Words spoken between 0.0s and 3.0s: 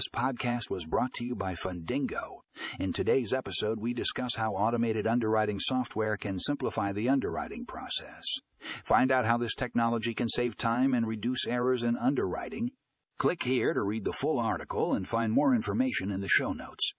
This podcast was brought to you by Fundingo. In